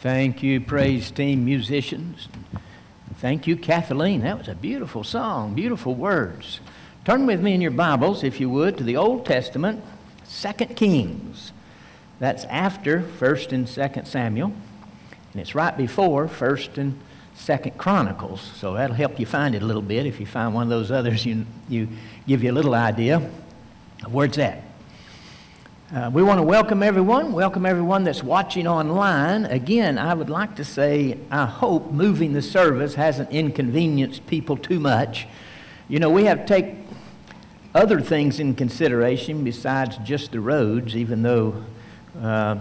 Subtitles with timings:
[0.00, 2.28] Thank you, praise team musicians.
[3.16, 4.22] Thank you, Kathleen.
[4.22, 6.60] That was a beautiful song, beautiful words.
[7.04, 9.84] Turn with me in your Bibles, if you would, to the Old Testament,
[10.40, 11.52] 2 Kings.
[12.18, 14.54] That's after 1st and 2nd Samuel,
[15.34, 16.98] and it's right before 1st and
[17.36, 18.40] 2nd Chronicles.
[18.56, 20.06] So that'll help you find it a little bit.
[20.06, 21.88] If you find one of those others, you, you
[22.26, 23.16] give you a little idea
[24.02, 24.64] of where it's at.
[25.92, 29.44] Uh, we want to welcome everyone, welcome everyone that's watching online.
[29.46, 34.78] Again, I would like to say, I hope moving the service hasn't inconvenienced people too
[34.78, 35.26] much.
[35.88, 36.76] You know, we have to take
[37.74, 41.64] other things in consideration besides just the roads, even though
[42.22, 42.58] uh,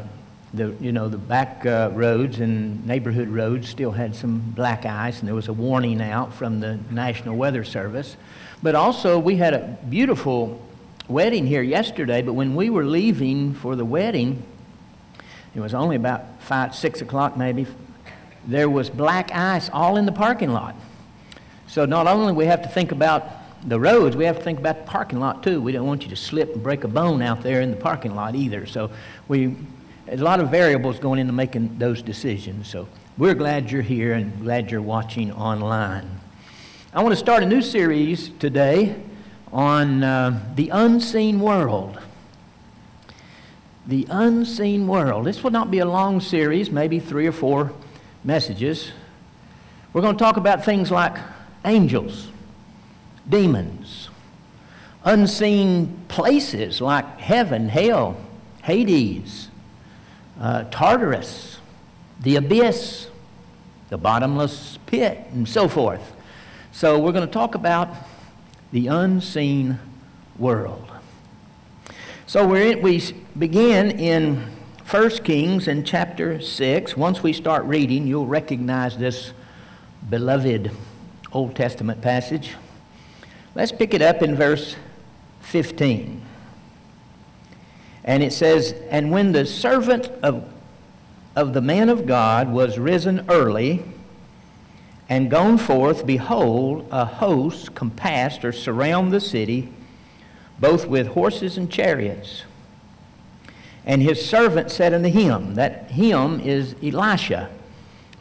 [0.52, 5.20] the, you know, the back uh, roads and neighborhood roads still had some black ice,
[5.20, 8.18] and there was a warning out from the National Weather Service.
[8.64, 10.60] But also, we had a beautiful
[11.10, 14.44] wedding here yesterday, but when we were leaving for the wedding,
[15.56, 17.66] it was only about five, six o'clock maybe,
[18.48, 20.76] there was black ice all in the parking lot.
[21.68, 23.28] So not only we have to think about
[23.68, 25.62] the roads, we have to think about the parking lot too.
[25.62, 28.16] We don't want you to slip and break a bone out there in the parking
[28.16, 28.66] lot either.
[28.66, 28.92] So
[29.28, 29.56] we,
[30.08, 32.70] a lot of variables going into making those decisions.
[32.70, 36.10] So we're glad you're here and glad you're watching online.
[36.94, 38.96] I want to start a new series today
[39.52, 42.00] on uh, the unseen world.
[43.88, 45.26] The unseen world.
[45.26, 47.74] This will not be a long series, maybe three or four
[48.24, 48.92] messages.
[49.94, 51.18] We're going to talk about things like
[51.66, 52.28] angels,
[53.28, 54.10] demons,
[55.04, 58.18] unseen places like heaven, hell,
[58.64, 59.48] Hades,
[60.40, 61.60] uh, Tartarus,
[62.20, 63.08] the abyss,
[63.90, 66.14] the bottomless pit, and so forth.
[66.72, 67.90] So we're going to talk about
[68.72, 69.80] the unseen
[70.38, 70.92] world.
[72.28, 73.02] So we we
[73.38, 74.52] begin in
[74.90, 76.98] 1 Kings in chapter 6.
[76.98, 79.34] Once we start reading, you'll recognize this
[80.10, 80.72] beloved
[81.32, 82.56] Old Testament passage.
[83.56, 84.76] Let's pick it up in verse
[85.42, 86.22] 15.
[88.04, 90.44] And it says, And when the servant of,
[91.36, 93.84] of the man of God was risen early,
[95.10, 99.70] and gone forth, behold, a host compassed or surround the city,
[100.60, 102.44] both with horses and chariots.
[103.86, 107.50] And his servant said unto him, that him is Elisha.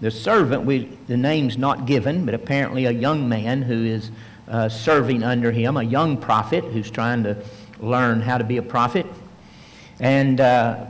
[0.01, 4.11] The servant, we, the name's not given, but apparently a young man who is
[4.49, 7.37] uh, serving under him, a young prophet who's trying to
[7.81, 9.05] learn how to be a prophet.
[10.01, 10.87] And uh,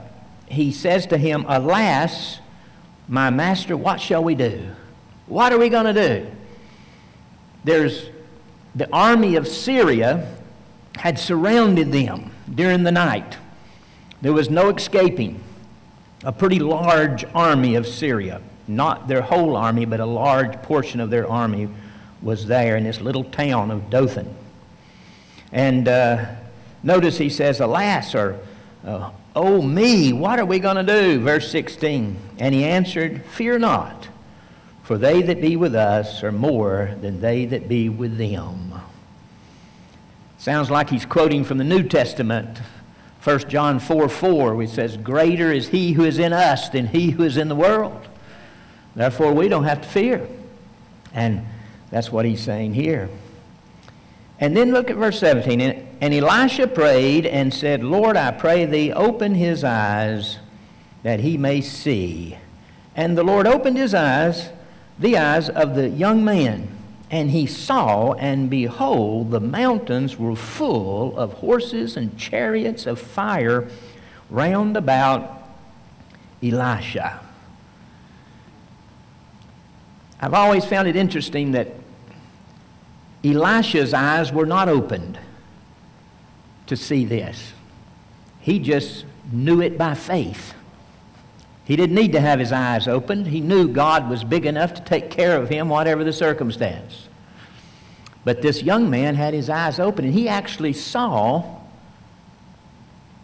[0.47, 2.39] he says to him, Alas,
[3.07, 4.69] my master, what shall we do?
[5.29, 6.31] What are we going to do?
[7.63, 8.09] There's
[8.75, 10.35] the army of Syria
[10.95, 13.37] had surrounded them during the night.
[14.21, 15.41] There was no escaping.
[16.23, 21.09] A pretty large army of Syria, not their whole army, but a large portion of
[21.09, 21.69] their army
[22.21, 24.35] was there in this little town of Dothan.
[25.51, 26.25] And uh,
[26.83, 28.39] notice he says, Alas, or
[29.35, 31.19] oh me, what are we going to do?
[31.21, 32.17] Verse 16.
[32.39, 34.09] And he answered, Fear not.
[34.89, 38.73] For they that be with us are more than they that be with them.
[40.39, 42.57] Sounds like he's quoting from the New Testament.
[43.23, 47.11] 1 John 4 4, which says, Greater is he who is in us than he
[47.11, 48.07] who is in the world.
[48.95, 50.27] Therefore, we don't have to fear.
[51.13, 51.45] And
[51.91, 53.11] that's what he's saying here.
[54.39, 55.61] And then look at verse 17.
[56.01, 60.39] And Elisha prayed and said, Lord, I pray thee, open his eyes
[61.03, 62.39] that he may see.
[62.95, 64.49] And the Lord opened his eyes
[64.99, 66.75] the eyes of the young man.
[67.11, 73.67] And he saw, and behold, the mountains were full of horses and chariots of fire
[74.29, 75.49] round about
[76.43, 77.19] Elisha.
[80.21, 81.73] I've always found it interesting that
[83.23, 85.17] Elisha's eyes were not opened
[86.67, 87.53] to see this.
[88.39, 90.53] He just knew it by faith.
[91.69, 93.27] He didn't need to have his eyes opened.
[93.27, 97.07] He knew God was big enough to take care of him, whatever the circumstance.
[98.25, 101.59] But this young man had his eyes open, and he actually saw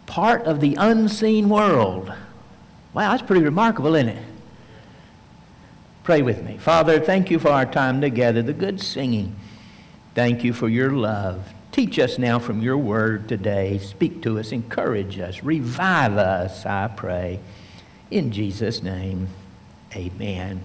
[0.06, 2.12] part of the unseen world.
[2.94, 4.22] Wow, that's pretty remarkable, isn't it?
[6.04, 6.56] Pray with me.
[6.56, 9.34] Father, thank you for our time together, the good singing.
[10.14, 11.52] Thank you for your love.
[11.72, 13.78] Teach us now from your word today.
[13.78, 17.40] Speak to us, encourage us, revive us, I pray.
[18.10, 19.28] In Jesus' name,
[19.94, 20.62] amen.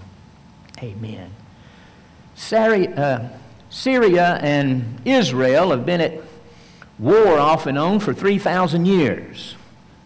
[0.80, 1.30] Amen.
[2.52, 3.28] Uh,
[3.70, 6.20] Syria and Israel have been at
[6.98, 9.56] war off and on for 3,000 years.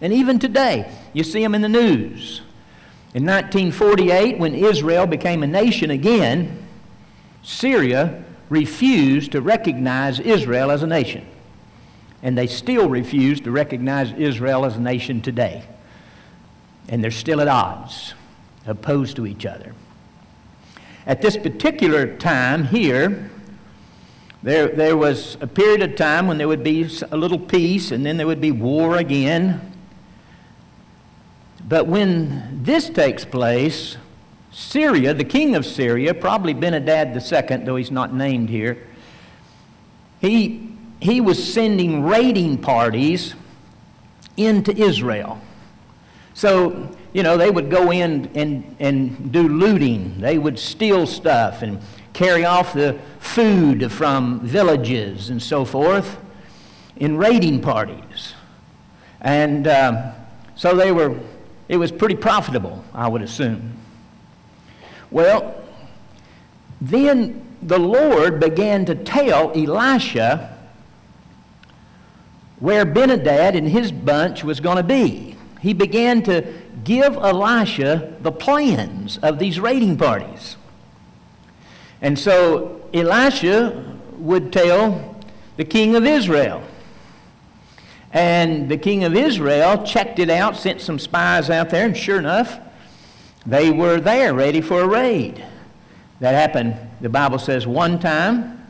[0.01, 2.43] And even today, you see them in the news.
[3.15, 6.67] In 1948, when Israel became a nation again,
[7.43, 11.27] Syria refused to recognize Israel as a nation.
[12.23, 15.65] And they still refuse to recognize Israel as a nation today.
[16.89, 18.15] And they're still at odds,
[18.67, 19.75] opposed to each other.
[21.07, 23.31] At this particular time here,
[24.43, 28.07] there, there was a period of time when there would be a little peace and
[28.07, 29.73] then there would be war again.
[31.69, 33.97] But when this takes place,
[34.53, 38.87] Syria, the king of Syria, probably Benadad II, though he's not named here,
[40.21, 43.35] he, he was sending raiding parties
[44.37, 45.41] into Israel.
[46.37, 50.21] So, you know, they would go in and, and do looting.
[50.21, 51.81] They would steal stuff and
[52.13, 56.19] carry off the food from villages and so forth
[56.97, 58.35] in raiding parties.
[59.23, 60.13] And uh,
[60.57, 61.19] so they were,
[61.71, 63.73] it was pretty profitable, I would assume.
[65.11, 65.65] Well,
[66.83, 70.55] then the Lord began to tell Elisha
[72.59, 75.36] where Benadad and his bunch was going to be.
[75.61, 76.53] He began to
[76.85, 80.57] give Elisha the plans of these raiding parties.
[82.01, 85.17] And so Elisha would tell
[85.57, 86.63] the king of Israel.
[88.13, 92.19] And the king of Israel checked it out, sent some spies out there, and sure
[92.19, 92.59] enough,
[93.45, 95.45] they were there ready for a raid.
[96.21, 98.67] That happened, the Bible says, one time,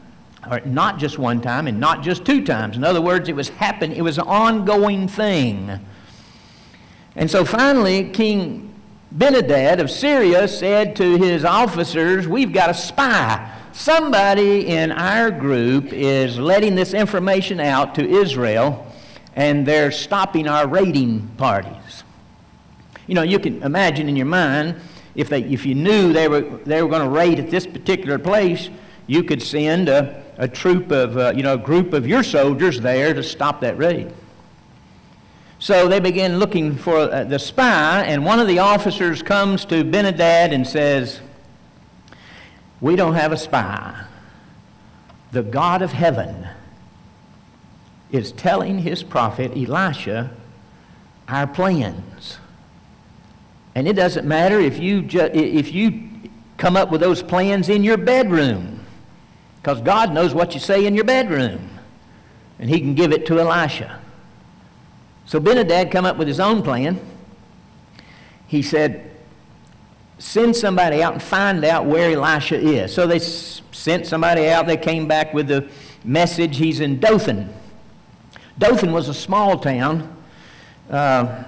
[0.50, 2.76] or not just one time, and not just two times.
[2.76, 5.80] In other words, it was happen, it was an ongoing thing.
[7.16, 8.74] And so finally, King
[9.16, 13.52] Benadad of Syria said to his officers, We've got a spy.
[13.72, 18.86] Somebody in our group is letting this information out to Israel,
[19.34, 22.04] and they're stopping our raiding parties.
[23.06, 24.76] You know, you can imagine in your mind
[25.14, 28.18] if, they, if you knew they were, they were going to raid at this particular
[28.18, 28.68] place,
[29.06, 32.80] you could send a, a troop of, uh, you know, a group of your soldiers
[32.80, 34.12] there to stop that raid.
[35.58, 39.84] So they begin looking for uh, the spy, and one of the officers comes to
[39.84, 41.20] Benadad and says,
[42.80, 44.04] We don't have a spy.
[45.32, 46.48] The God of heaven
[48.12, 50.30] is telling his prophet Elisha
[51.28, 52.38] our plans.
[53.74, 56.08] And it doesn't matter if you, ju- if you
[56.56, 58.80] come up with those plans in your bedroom,
[59.60, 61.68] because God knows what you say in your bedroom,
[62.58, 64.00] and He can give it to Elisha.
[65.26, 67.00] So Benadad come up with his own plan.
[68.46, 69.10] He said,
[70.18, 72.94] send somebody out and find out where Elisha is.
[72.94, 74.66] So they sent somebody out.
[74.66, 75.68] They came back with the
[76.04, 77.52] message he's in Dothan.
[78.58, 80.16] Dothan was a small town.
[80.88, 81.44] Uh,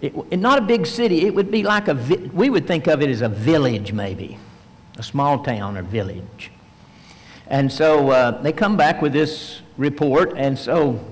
[0.00, 1.26] it, it, not a big city.
[1.26, 4.38] It would be like a, vi- we would think of it as a village maybe,
[4.96, 6.52] a small town or village.
[7.48, 11.04] And so uh, they come back with this report, and so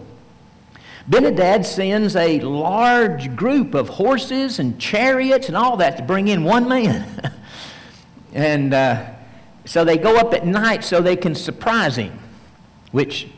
[1.09, 6.43] Benadad sends a large group of horses and chariots and all that to bring in
[6.43, 7.33] one man.
[8.33, 9.07] and uh,
[9.65, 12.19] so they go up at night so they can surprise him,
[12.91, 13.29] which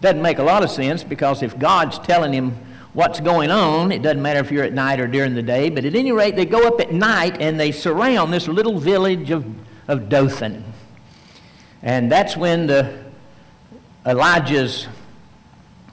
[0.00, 2.56] doesn't make a lot of sense because if God's telling him
[2.92, 3.92] what's going on.
[3.92, 6.36] It doesn't matter if you're at night or during the day, but at any rate,
[6.36, 9.44] they go up at night and they surround this little village of,
[9.88, 10.64] of Dothan.
[11.82, 13.04] And that's when the
[14.06, 14.86] Elijah's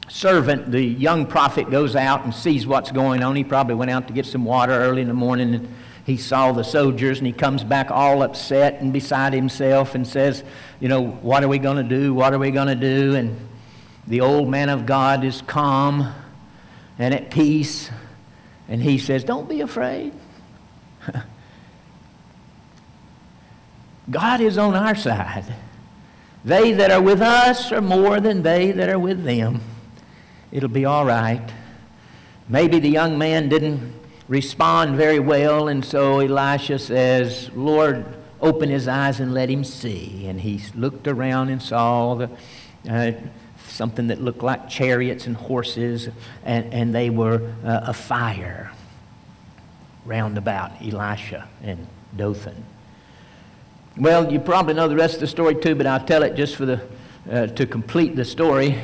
[0.07, 3.35] servant, the young prophet, goes out and sees what's going on.
[3.35, 5.73] He probably went out to get some water early in the morning and
[6.05, 10.43] he saw the soldiers and he comes back all upset and beside himself and says,
[10.79, 12.13] You know, what are we going to do?
[12.13, 13.15] What are we going to do?
[13.15, 13.37] And
[14.07, 16.13] the old man of God is calm
[16.97, 17.89] and at peace.
[18.69, 20.13] And he says, Don't be afraid.
[24.09, 25.43] God is on our side.
[26.45, 29.59] They that are with us are more than they that are with them.
[30.51, 31.49] It'll be all right.
[32.47, 33.93] Maybe the young man didn't
[34.27, 38.05] respond very well, and so Elisha says, Lord,
[38.39, 40.27] open his eyes and let him see.
[40.27, 42.29] And he looked around and saw the.
[42.89, 43.11] Uh,
[43.67, 46.09] something that looked like chariots and horses,
[46.43, 48.71] and, and they were uh, afire
[50.05, 51.85] round about Elisha and
[52.15, 52.65] Dothan.
[53.97, 56.55] Well, you probably know the rest of the story too, but I'll tell it just
[56.55, 56.81] for the,
[57.29, 58.81] uh, to complete the story.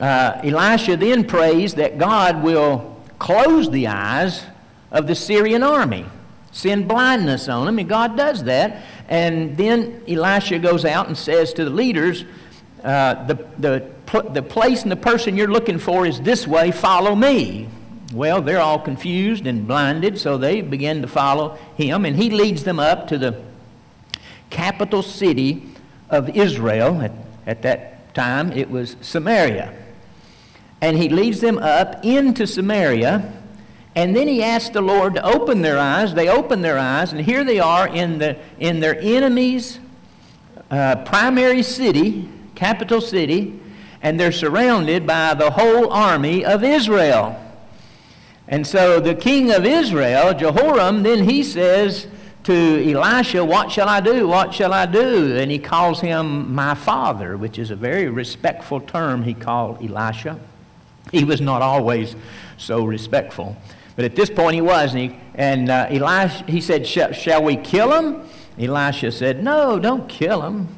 [0.00, 4.42] Uh, Elisha then prays that God will close the eyes
[4.90, 6.06] of the Syrian army,
[6.52, 8.82] send blindness on them, and God does that.
[9.08, 12.24] And then Elisha goes out and says to the leaders,
[12.82, 13.90] uh, the, the,
[14.30, 17.68] the place and the person you're looking for is this way, follow me.
[18.14, 22.64] well, they're all confused and blinded, so they begin to follow him, and he leads
[22.64, 23.40] them up to the
[24.48, 25.62] capital city
[26.08, 27.02] of Israel.
[27.02, 27.12] At,
[27.46, 29.74] at that time, it was Samaria.
[30.80, 33.32] And he leads them up into Samaria,
[33.94, 36.14] and then he asks the Lord to open their eyes.
[36.14, 39.78] They open their eyes, and here they are in, the, in their enemy's
[40.70, 43.60] uh, primary city, capital city,
[44.02, 47.38] and they're surrounded by the whole army of Israel.
[48.48, 52.06] And so the king of Israel, Jehoram, then he says
[52.44, 54.26] to Elisha, What shall I do?
[54.26, 55.36] What shall I do?
[55.36, 60.38] And he calls him my father, which is a very respectful term he called Elisha.
[61.12, 62.14] He was not always
[62.56, 63.56] so respectful.
[63.96, 64.94] But at this point he was.
[64.94, 68.22] And, he, and uh, Elisha, he said, Shall we kill him?
[68.58, 70.68] Elisha said, No, don't kill him.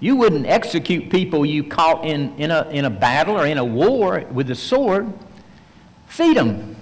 [0.00, 3.64] You wouldn't execute people you caught in, in, a, in a battle or in a
[3.64, 5.12] war with a sword.
[6.06, 6.74] Feed them.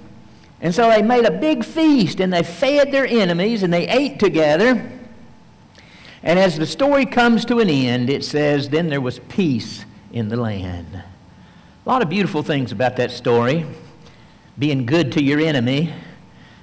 [0.61, 4.19] And so they made a big feast and they fed their enemies and they ate
[4.19, 4.90] together.
[6.23, 10.29] And as the story comes to an end, it says, Then there was peace in
[10.29, 11.02] the land.
[11.90, 13.66] Lot of beautiful things about that story.
[14.56, 15.92] Being good to your enemy.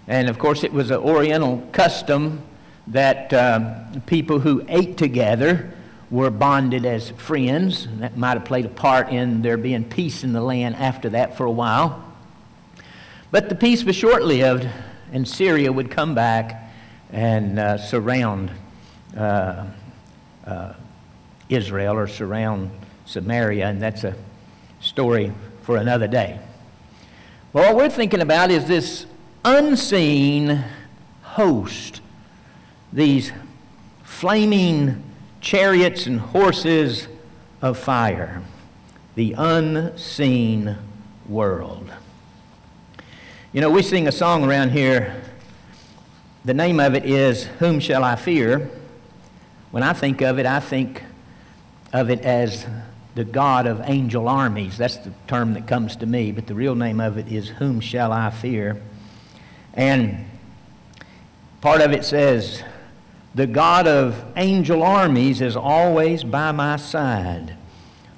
[0.08, 2.44] And of course, it was an Oriental custom
[2.88, 5.74] that um, people who ate together
[6.10, 7.88] were bonded as friends.
[7.88, 11.10] And that might have played a part in there being peace in the land after
[11.10, 12.10] that for a while.
[13.30, 14.66] But the peace was short lived,
[15.12, 16.72] and Syria would come back
[17.12, 18.50] and uh, surround
[19.18, 19.66] uh,
[20.46, 20.74] uh,
[21.50, 22.72] Israel or surround
[23.06, 24.16] Samaria, and that's a
[24.80, 25.32] story
[25.64, 26.40] for another day.
[27.54, 29.06] Well, what we're thinking about is this
[29.44, 30.64] unseen
[31.22, 32.02] host,
[32.92, 33.32] these
[34.04, 35.04] flaming
[35.42, 37.08] chariots and horses
[37.62, 38.42] of fire,
[39.16, 40.78] the unseen
[41.28, 41.92] world.
[43.54, 45.22] You know, we sing a song around here.
[46.46, 48.70] The name of it is Whom Shall I Fear?
[49.72, 51.04] When I think of it, I think
[51.94, 52.66] of it as
[53.18, 54.78] the God of angel armies.
[54.78, 57.80] That's the term that comes to me, but the real name of it is Whom
[57.82, 58.80] Shall I Fear?
[59.74, 60.28] And
[61.60, 62.62] part of it says,
[63.34, 67.56] The God of angel armies is always by my side.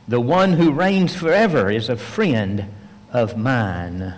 [0.05, 2.65] The one who reigns forever is a friend
[3.13, 4.15] of mine.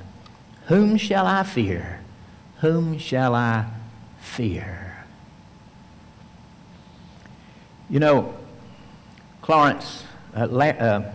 [0.66, 2.02] Whom shall I fear?
[2.62, 3.68] Whom shall I
[4.20, 5.06] fear?
[7.88, 8.34] You know,
[9.44, 11.12] Clarence, uh, La- uh,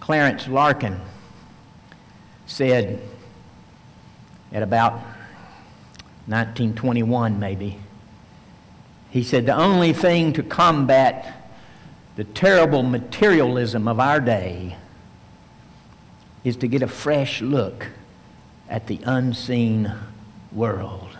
[0.00, 1.00] Clarence Larkin
[2.46, 3.00] said
[4.52, 4.94] at about
[6.26, 7.78] 1921, maybe,
[9.10, 11.52] he said, The only thing to combat
[12.16, 14.76] the terrible materialism of our day
[16.44, 17.88] is to get a fresh look
[18.68, 19.92] at the unseen
[20.52, 21.16] world.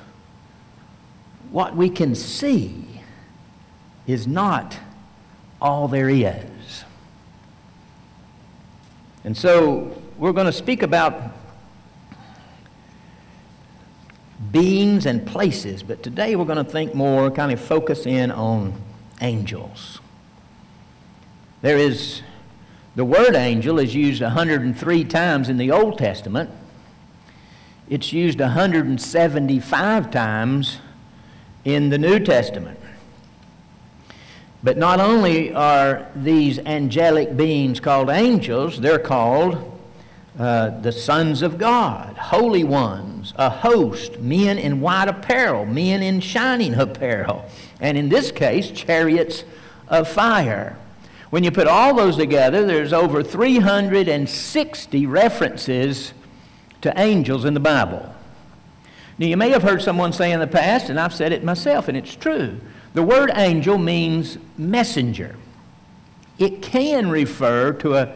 [1.51, 3.01] What we can see
[4.07, 4.79] is not
[5.61, 6.85] all there is.
[9.25, 11.33] And so we're going to speak about
[14.53, 18.73] beings and places, but today we're going to think more, kind of focus in on
[19.21, 20.01] angels.
[21.61, 22.23] There is
[22.95, 26.51] the word angel is used 103 times in the Old Testament.
[27.89, 30.79] It's used 175 times
[31.65, 32.79] in the New Testament.
[34.63, 39.79] But not only are these angelic beings called angels, they're called
[40.39, 46.21] uh, the sons of God, holy ones, a host, men in white apparel, men in
[46.21, 47.45] shining apparel,
[47.81, 49.45] and in this case, chariots
[49.89, 50.77] of fire.
[51.31, 56.13] When you put all those together, there's over 360 references
[56.81, 58.15] to angels in the Bible.
[59.19, 61.89] Now, you may have heard someone say in the past, and I've said it myself,
[61.89, 62.61] and it's true.
[62.95, 65.37] The word angel means messenger.
[66.39, 68.15] It can refer to a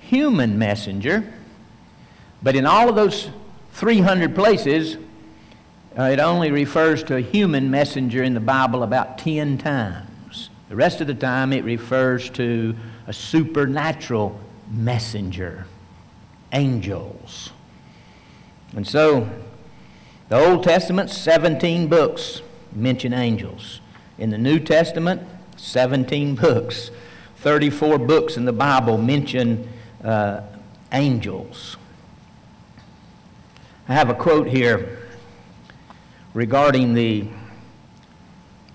[0.00, 1.32] human messenger,
[2.42, 3.30] but in all of those
[3.72, 4.96] 300 places,
[5.98, 10.50] uh, it only refers to a human messenger in the Bible about 10 times.
[10.68, 12.74] The rest of the time, it refers to
[13.06, 14.38] a supernatural
[14.70, 15.66] messenger,
[16.52, 17.50] angels.
[18.74, 19.28] And so,
[20.28, 22.42] the Old Testament, 17 books
[22.72, 23.80] mention angels.
[24.18, 25.22] In the New Testament,
[25.56, 26.90] 17 books.
[27.38, 29.68] 34 books in the Bible mention
[30.02, 30.40] uh,
[30.92, 31.76] angels.
[33.88, 34.98] I have a quote here
[36.34, 37.28] regarding the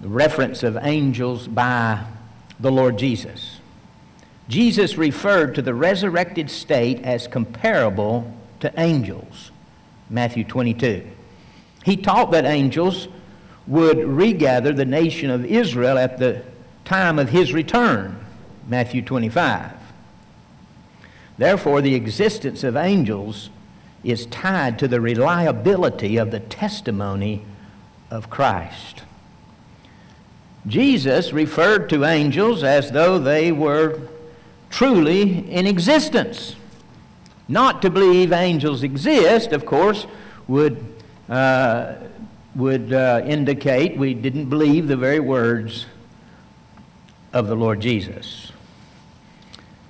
[0.01, 2.03] the reference of angels by
[2.59, 3.59] the Lord Jesus.
[4.47, 9.51] Jesus referred to the resurrected state as comparable to angels,
[10.09, 11.07] Matthew 22.
[11.85, 13.07] He taught that angels
[13.71, 16.43] would regather the nation of Israel at the
[16.83, 18.19] time of his return,
[18.67, 19.71] Matthew 25.
[21.37, 23.49] Therefore, the existence of angels
[24.03, 27.45] is tied to the reliability of the testimony
[28.09, 29.03] of Christ.
[30.67, 34.01] Jesus referred to angels as though they were
[34.69, 36.57] truly in existence.
[37.47, 40.05] Not to believe angels exist, of course,
[40.49, 40.83] would,
[41.29, 41.93] uh,
[42.55, 45.85] would uh, indicate we didn't believe the very words
[47.33, 48.51] of the Lord Jesus.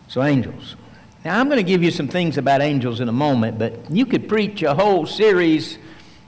[0.08, 0.76] So, angels.
[1.24, 4.06] Now, I'm going to give you some things about angels in a moment, but you
[4.06, 5.78] could preach a whole series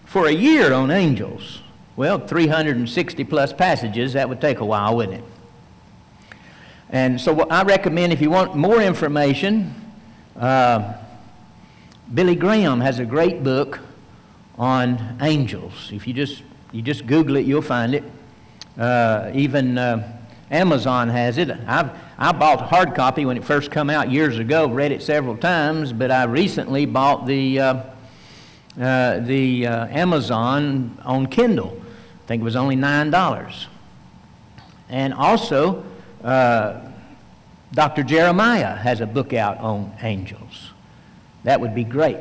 [0.05, 1.61] for a year on angels.
[1.95, 6.35] Well, 360 plus passages, that would take a while, wouldn't it?
[6.89, 9.73] And so, I recommend if you want more information,
[10.35, 10.93] uh,
[12.11, 13.79] Billy Graham has a great book
[14.57, 15.89] on angels.
[15.91, 18.03] If you just you just Google it, you'll find it.
[18.77, 20.19] Uh, even uh,
[20.49, 21.49] Amazon has it.
[21.67, 24.67] I've I bought a hard copy when it first come out years ago.
[24.67, 27.83] Read it several times, but I recently bought the uh,
[28.79, 31.79] uh, the uh, Amazon on Kindle.
[32.23, 33.67] I think it was only nine dollars.
[34.89, 35.83] And also,
[36.23, 36.81] uh,
[37.73, 38.03] Dr.
[38.03, 40.69] Jeremiah has a book out on angels.
[41.43, 42.17] That would be great.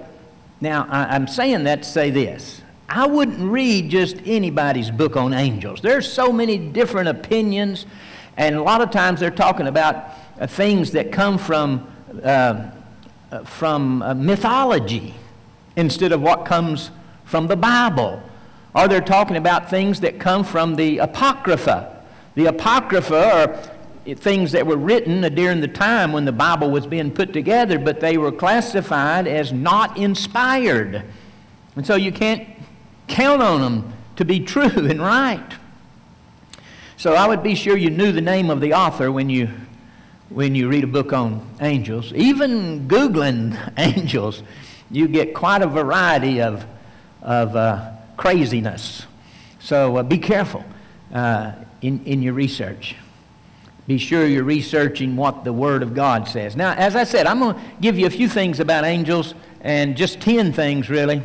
[0.62, 2.62] Now, I, I'm saying that to say this.
[2.88, 5.80] I wouldn't read just anybody's book on angels.
[5.80, 7.84] There's so many different opinions
[8.36, 10.04] and a lot of times they're talking about
[10.40, 11.90] uh, things that come from,
[12.22, 12.70] uh,
[13.32, 15.14] uh, from uh, mythology
[15.74, 16.92] instead of what comes
[17.24, 18.22] from the Bible.
[18.72, 22.04] Or they're talking about things that come from the Apocrypha.
[22.36, 23.71] The Apocrypha
[24.04, 28.00] things that were written during the time when the Bible was being put together, but
[28.00, 31.04] they were classified as not inspired.
[31.76, 32.48] And so you can't
[33.06, 35.52] count on them to be true and right.
[36.96, 39.48] So I would be sure you knew the name of the author when you,
[40.28, 42.12] when you read a book on angels.
[42.12, 44.42] Even Googling angels,
[44.90, 46.64] you get quite a variety of,
[47.20, 49.06] of uh, craziness.
[49.58, 50.64] So uh, be careful
[51.12, 52.96] uh, in, in your research.
[53.86, 56.54] Be sure you're researching what the Word of God says.
[56.54, 59.96] Now, as I said, I'm going to give you a few things about angels and
[59.96, 61.20] just 10 things really,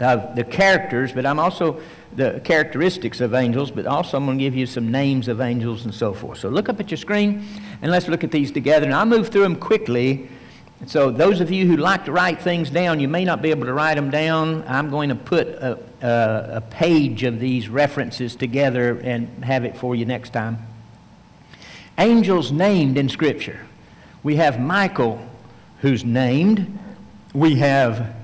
[0.00, 1.80] uh, the characters, but I'm also
[2.16, 5.84] the characteristics of angels, but also I'm going to give you some names of angels
[5.84, 6.38] and so forth.
[6.38, 7.46] So look up at your screen
[7.82, 8.86] and let's look at these together.
[8.86, 10.28] And I'll move through them quickly.
[10.86, 13.66] So those of you who like to write things down, you may not be able
[13.66, 14.64] to write them down.
[14.66, 19.76] I'm going to put a, a, a page of these references together and have it
[19.76, 20.66] for you next time.
[22.00, 23.60] Angels named in Scripture.
[24.24, 25.24] We have Michael,
[25.80, 26.78] who's named.
[27.32, 28.14] We have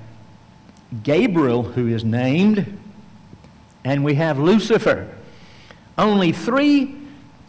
[1.03, 2.77] Gabriel, who is named
[3.87, 5.07] and we have Lucifer.
[5.97, 6.93] Only three,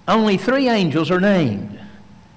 [0.07, 1.81] only three angels are named.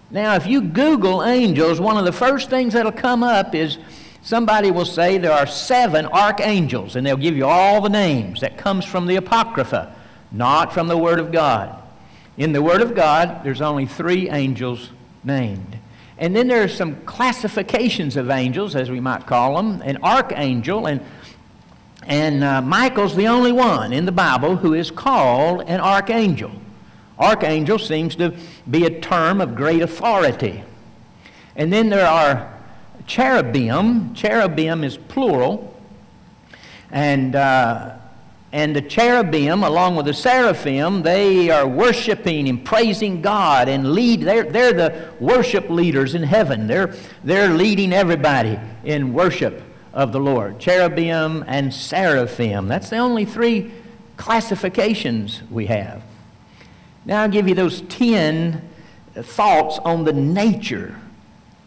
[0.10, 3.78] Now, if you Google angels, one of the first things that'll come up is
[4.24, 8.42] somebody will say there are seven archangels, and they'll give you all the names.
[8.42, 9.96] That comes from the Apocrypha,
[10.32, 11.81] not from the Word of God.
[12.38, 14.90] In the Word of God, there's only three angels
[15.24, 15.78] named.
[16.18, 20.86] And then there are some classifications of angels, as we might call them an archangel,
[20.86, 21.02] and
[22.04, 26.52] and uh, Michael's the only one in the Bible who is called an archangel.
[27.20, 28.34] Archangel seems to
[28.70, 30.64] be a term of great authority.
[31.56, 32.60] And then there are
[33.06, 34.16] cherubim.
[34.16, 35.80] Cherubim is plural.
[36.90, 37.98] And, uh,
[38.54, 44.22] and the cherubim, along with the seraphim, they are worshiping and praising God and lead.
[44.22, 46.68] They're, they're the worship leaders in heaven.
[46.68, 52.68] They're, they're leading everybody in worship of the Lord cherubim and seraphim.
[52.68, 53.72] That's the only three
[54.18, 56.04] classifications we have.
[57.06, 58.68] Now I'll give you those 10
[59.16, 61.00] thoughts on the nature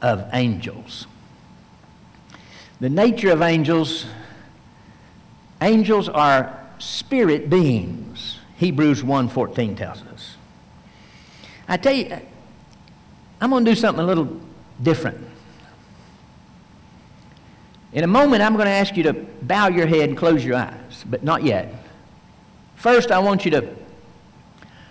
[0.03, 1.07] of angels.
[2.81, 4.07] The nature of angels,
[5.63, 8.39] angels are spirit beings.
[8.57, 10.37] Hebrews 1:14 tells us.
[11.69, 12.19] I tell you,
[13.41, 14.41] I'm going to do something a little
[14.83, 15.19] different.
[17.93, 20.57] In a moment, I'm going to ask you to bow your head and close your
[20.57, 21.73] eyes, but not yet.
[22.75, 23.75] First, I want you to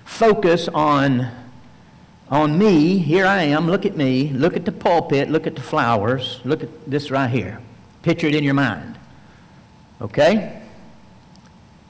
[0.05, 1.29] focus on,
[2.29, 2.97] on me.
[2.97, 3.69] Here I am.
[3.69, 4.29] Look at me.
[4.29, 5.29] Look at the pulpit.
[5.29, 6.39] Look at the flowers.
[6.45, 7.59] Look at this right here.
[8.03, 8.97] Picture it in your mind.
[10.01, 10.62] Okay?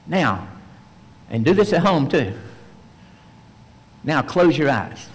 [0.06, 0.48] Now,
[1.30, 2.34] and do this at home too.
[4.02, 5.08] Now, close your eyes.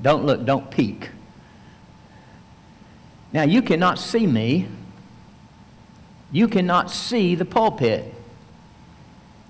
[0.00, 1.10] Don't look, don't peek.
[3.32, 4.68] Now, you cannot see me,
[6.32, 8.12] You cannot see the pulpit.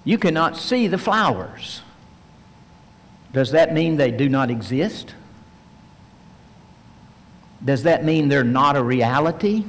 [0.05, 1.81] You cannot see the flowers.
[3.33, 5.15] Does that mean they do not exist?
[7.65, 9.65] Does that mean they're not a reality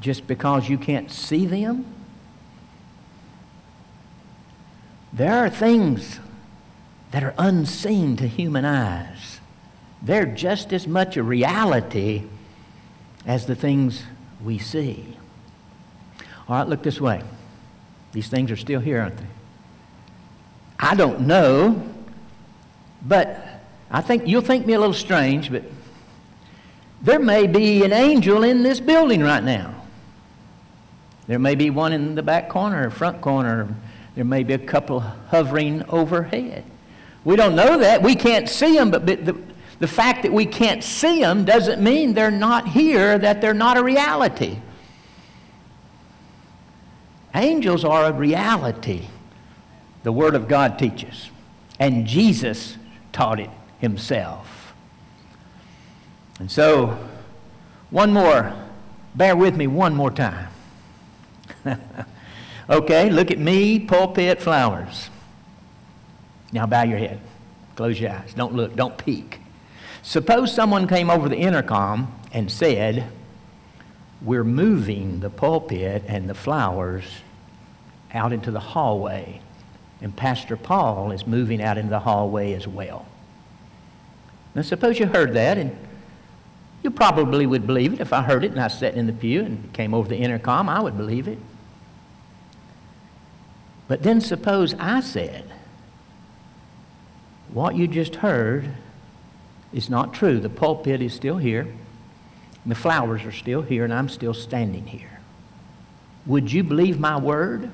[0.00, 1.86] just because you can't see them?
[5.12, 6.20] There are things
[7.10, 9.40] that are unseen to human eyes.
[10.02, 12.24] They're just as much a reality
[13.26, 14.04] as the things
[14.42, 15.16] we see.
[16.48, 17.22] All right, look this way.
[18.12, 19.26] These things are still here, aren't they?
[20.78, 21.82] I don't know,
[23.02, 23.44] but
[23.90, 25.64] I think you'll think me a little strange, but
[27.02, 29.74] there may be an angel in this building right now.
[31.26, 33.74] There may be one in the back corner, front corner.
[34.18, 36.64] There may be a couple hovering overhead.
[37.24, 38.02] We don't know that.
[38.02, 39.40] We can't see them, but the,
[39.78, 43.76] the fact that we can't see them doesn't mean they're not here, that they're not
[43.76, 44.58] a reality.
[47.32, 49.06] Angels are a reality,
[50.02, 51.30] the Word of God teaches.
[51.78, 52.76] And Jesus
[53.12, 54.74] taught it himself.
[56.40, 56.98] And so,
[57.90, 58.52] one more,
[59.14, 60.48] bear with me one more time.
[62.68, 65.10] okay, look at me, pulpit flowers.
[66.52, 67.20] Now bow your head.
[67.76, 68.34] Close your eyes.
[68.34, 68.74] Don't look.
[68.74, 69.40] Don't peek.
[70.02, 73.10] Suppose someone came over the intercom and said,
[74.22, 77.04] We're moving the pulpit and the flowers
[78.12, 79.40] out into the hallway.
[80.00, 83.06] And Pastor Paul is moving out into the hallway as well.
[84.54, 85.76] Now, suppose you heard that, and
[86.82, 88.00] you probably would believe it.
[88.00, 90.68] If I heard it and I sat in the pew and came over the intercom,
[90.68, 91.38] I would believe it.
[93.88, 95.50] But then suppose I said,
[97.50, 98.68] what you just heard
[99.72, 100.38] is not true.
[100.38, 101.66] The pulpit is still here,
[102.66, 105.20] the flowers are still here, and I'm still standing here.
[106.26, 107.70] Would you believe my word?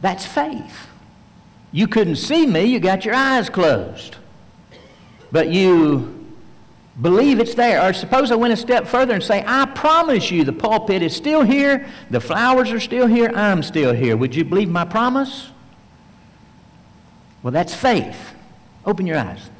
[0.00, 0.86] That's faith.
[1.72, 4.16] You couldn't see me, you got your eyes closed.
[5.32, 6.23] But you
[7.00, 7.88] believe it's there.
[7.88, 11.14] Or suppose I went a step further and say, I promise you the pulpit is
[11.14, 14.16] still here, the flowers are still here, I'm still here.
[14.16, 15.50] Would you believe my promise?
[17.42, 18.34] Well, that's faith.
[18.86, 19.50] Open your eyes.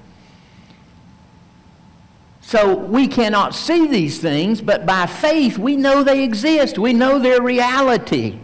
[2.40, 6.78] So we cannot see these things, but by faith we know they exist.
[6.78, 8.38] We know their reality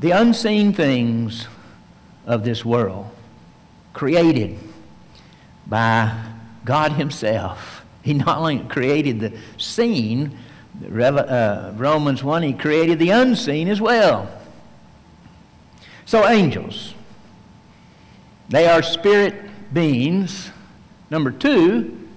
[0.00, 1.46] the unseen things
[2.26, 3.06] of this world,
[3.92, 4.58] created
[5.66, 6.24] by
[6.64, 7.79] God Himself.
[8.02, 10.36] He not only created the seen,
[10.82, 14.30] uh, Romans 1, He created the unseen as well.
[16.06, 16.94] So, angels,
[18.48, 19.34] they are spirit
[19.72, 20.50] beings.
[21.10, 22.08] Number two,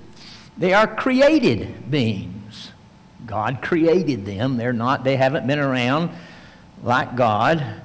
[0.58, 2.72] they are created beings.
[3.26, 4.58] God created them.
[4.58, 6.10] They're not, they haven't been around
[6.84, 7.82] like God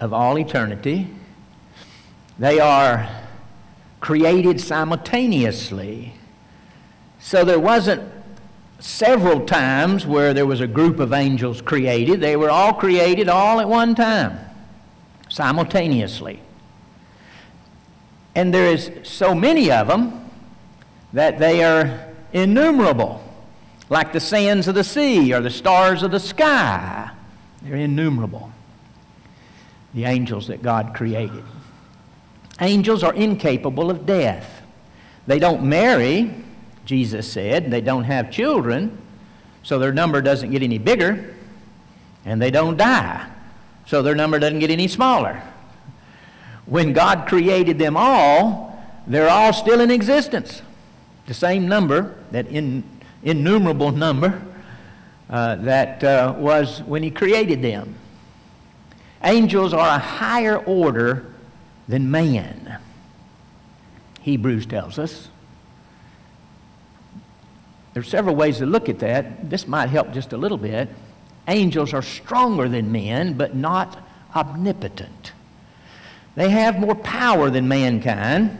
[0.00, 1.08] of all eternity.
[2.38, 3.08] They are
[4.00, 6.14] created simultaneously.
[7.24, 8.02] So there wasn't
[8.80, 12.20] several times where there was a group of angels created.
[12.20, 14.38] They were all created all at one time,
[15.30, 16.42] simultaneously.
[18.34, 20.30] And there is so many of them
[21.14, 23.24] that they are innumerable,
[23.88, 27.10] like the sands of the sea or the stars of the sky.
[27.62, 28.52] They're innumerable.
[29.94, 31.42] The angels that God created.
[32.60, 34.60] Angels are incapable of death.
[35.26, 36.43] They don't marry,
[36.84, 37.70] Jesus said.
[37.70, 38.98] They don't have children,
[39.62, 41.34] so their number doesn't get any bigger.
[42.24, 43.28] And they don't die,
[43.86, 45.42] so their number doesn't get any smaller.
[46.66, 50.62] When God created them all, they're all still in existence.
[51.26, 52.84] The same number, that in,
[53.22, 54.42] innumerable number,
[55.28, 57.94] uh, that uh, was when he created them.
[59.22, 61.34] Angels are a higher order
[61.88, 62.78] than man,
[64.20, 65.28] Hebrews tells us.
[67.94, 69.48] There are several ways to look at that.
[69.48, 70.88] This might help just a little bit.
[71.46, 74.04] Angels are stronger than men, but not
[74.34, 75.32] omnipotent.
[76.34, 78.58] They have more power than mankind,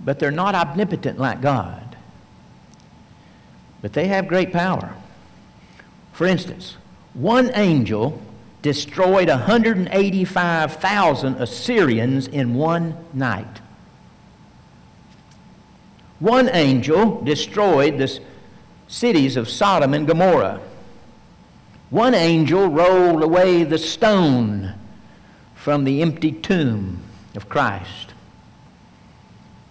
[0.00, 1.96] but they're not omnipotent like God.
[3.80, 4.96] But they have great power.
[6.12, 6.76] For instance,
[7.12, 8.20] one angel
[8.62, 13.60] destroyed 185,000 Assyrians in one night.
[16.20, 18.20] One angel destroyed the
[18.88, 20.60] cities of Sodom and Gomorrah.
[21.90, 24.74] One angel rolled away the stone
[25.54, 27.02] from the empty tomb
[27.34, 28.14] of Christ.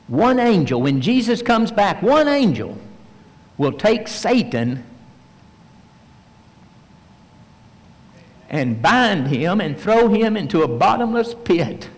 [0.07, 2.77] One angel, when Jesus comes back, one angel
[3.57, 4.83] will take Satan
[8.49, 11.89] and bind him and throw him into a bottomless pit.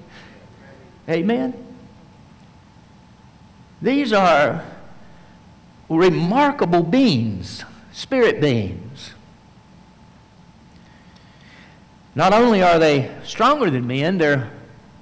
[1.10, 1.65] Amen?
[3.86, 4.66] These are
[5.90, 9.12] remarkable beings, spirit beings.
[12.16, 14.50] Not only are they stronger than men, they're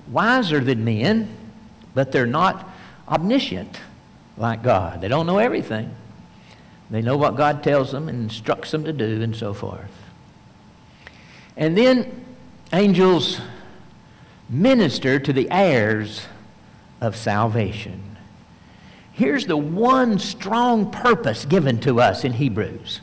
[0.09, 1.33] wiser than men,
[1.95, 2.69] but they're not
[3.07, 3.79] omniscient
[4.35, 4.99] like God.
[4.99, 5.95] They don't know everything.
[6.89, 9.93] They know what God tells them and instructs them to do and so forth.
[11.55, 12.25] And then
[12.73, 13.39] angels
[14.49, 16.25] minister to the heirs
[16.99, 18.12] of salvation.
[19.13, 23.01] Here's the one strong purpose given to us in Hebrews.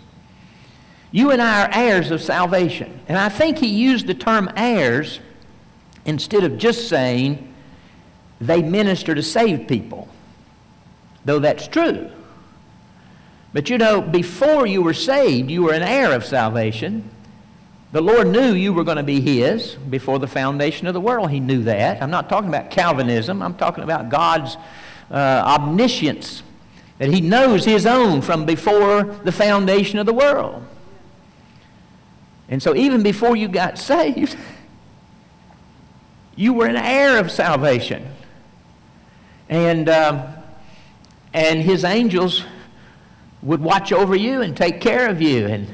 [1.12, 3.00] You and I are heirs of salvation.
[3.08, 5.20] And I think he used the term heirs
[6.04, 7.52] instead of just saying
[8.40, 10.08] they minister to saved people,
[11.24, 12.10] though that's true.
[13.52, 17.08] But you know, before you were saved, you were an heir of salvation.
[17.92, 21.30] The Lord knew you were going to be His before the foundation of the world.
[21.30, 22.00] He knew that.
[22.00, 24.56] I'm not talking about Calvinism, I'm talking about God's
[25.10, 26.42] uh, omniscience,
[26.98, 30.64] that He knows His own from before the foundation of the world.
[32.48, 34.36] And so, even before you got saved,
[36.36, 38.06] you were an heir of salvation.
[39.48, 40.22] And, um,
[41.32, 42.44] and His angels
[43.42, 45.66] would watch over you and take care of you and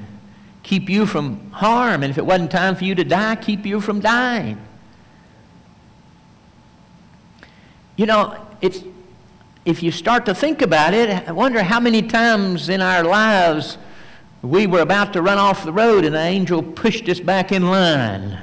[0.63, 2.03] keep you from harm.
[2.03, 4.61] And if it wasn't time for you to die, keep you from dying.
[7.97, 8.83] You know, it's,
[9.67, 13.79] if you start to think about it, I wonder how many times in our lives
[14.41, 17.67] we were about to run off the road and an angel pushed us back in
[17.67, 18.41] line.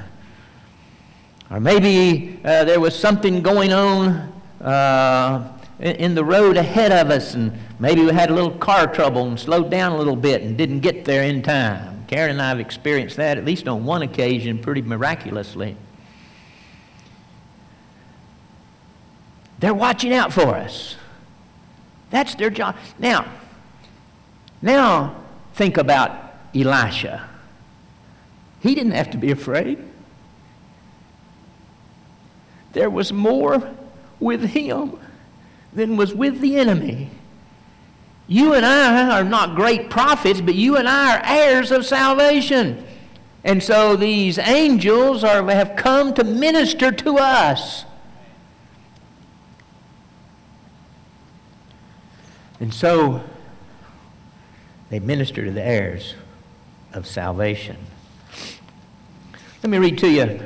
[1.50, 7.32] Or maybe uh, there was something going on uh, in the road ahead of us,
[7.32, 10.58] and maybe we had a little car trouble and slowed down a little bit and
[10.58, 12.04] didn't get there in time.
[12.06, 15.74] Karen and I have experienced that at least on one occasion pretty miraculously.
[19.60, 20.96] They're watching out for us.
[22.14, 22.76] That's their job.
[22.96, 23.26] Now,
[24.62, 25.16] now
[25.54, 27.28] think about Elisha.
[28.60, 29.78] He didn't have to be afraid.
[32.70, 33.68] There was more
[34.20, 34.96] with him
[35.72, 37.10] than was with the enemy.
[38.28, 42.86] You and I are not great prophets, but you and I are heirs of salvation.
[43.42, 47.86] And so these angels are, have come to minister to us.
[52.60, 53.22] And so
[54.90, 56.14] they minister to the heirs
[56.92, 57.76] of salvation.
[59.62, 60.40] Let me read to you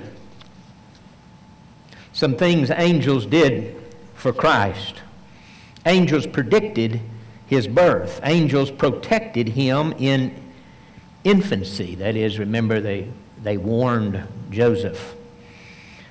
[2.12, 3.76] some things angels did
[4.14, 5.02] for Christ.
[5.86, 7.00] Angels predicted
[7.46, 8.20] his birth.
[8.24, 10.34] Angels protected him in
[11.24, 11.94] infancy.
[11.94, 13.08] That is, remember, they,
[13.42, 15.14] they warned Joseph.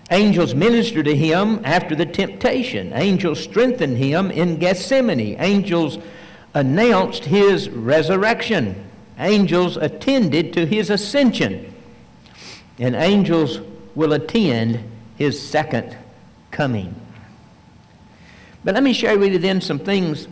[0.09, 2.93] Angels ministered to him after the temptation.
[2.93, 5.35] Angels strengthened him in Gethsemane.
[5.39, 5.97] Angels
[6.53, 8.89] announced his resurrection.
[9.19, 11.73] Angels attended to his ascension.
[12.79, 13.59] And angels
[13.95, 14.79] will attend
[15.17, 15.97] his second
[16.51, 16.95] coming.
[18.63, 20.27] But let me share with you then some things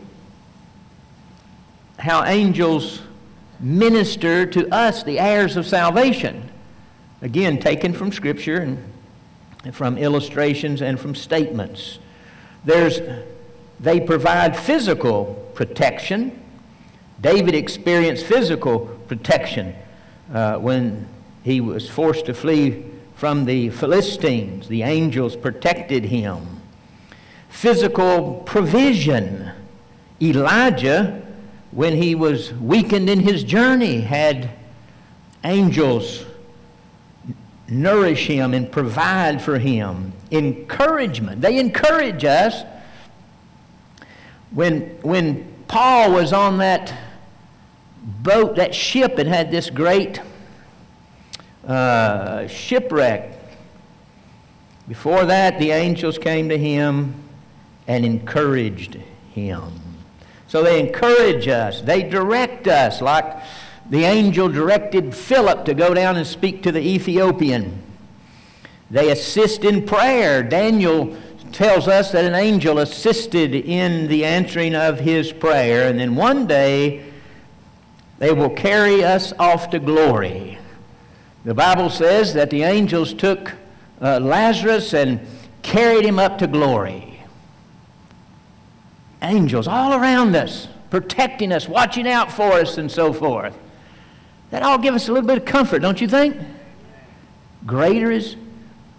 [1.98, 3.02] how angels
[3.60, 6.50] minister to us, the heirs of salvation.
[7.22, 8.95] Again, taken from Scripture and
[9.72, 12.00] from illustrations and from statements.
[12.64, 13.00] There's,
[13.80, 16.42] they provide physical protection.
[17.22, 19.76] David experienced physical protection
[20.34, 21.08] uh, when
[21.44, 24.68] he was forced to flee from the Philistines.
[24.68, 26.56] The angels protected him
[27.56, 29.50] physical provision.
[30.22, 31.22] Elijah,
[31.72, 34.50] when he was weakened in his journey, had
[35.46, 36.26] angels
[37.68, 40.14] nourish him and provide for him.
[40.32, 41.42] Encouragement.
[41.42, 42.64] They encourage us.
[44.52, 46.94] When, when Paul was on that
[48.02, 50.22] boat, that ship, and had this great
[51.68, 53.34] uh, shipwreck,
[54.88, 57.16] before that, the angels came to him
[57.88, 59.00] and encouraged
[59.34, 59.72] him.
[60.48, 63.44] So they encourage us, they direct us, like
[63.90, 67.82] the angel directed Philip to go down and speak to the Ethiopian.
[68.90, 70.44] They assist in prayer.
[70.44, 71.16] Daniel
[71.52, 76.48] tells us that an angel assisted in the answering of his prayer, and then one
[76.48, 77.06] day
[78.20, 80.58] they will carry us off to glory.
[81.44, 83.54] The Bible says that the angels took
[84.02, 85.20] uh, Lazarus and
[85.62, 87.16] carried him up to glory
[89.26, 93.58] angels all around us, protecting us, watching out for us, and so forth.
[94.52, 96.38] That all give us a little bit of comfort, don't you think?
[97.66, 98.36] greater is